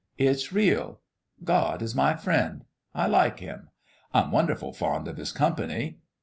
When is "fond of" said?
4.73-5.17